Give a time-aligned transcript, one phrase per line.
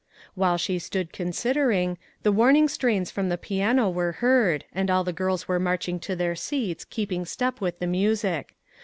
[0.33, 5.13] While she stood considering, the warning strains from the piano were heard, and all the
[5.13, 8.55] girls were marching to their seats, keeping step with the music.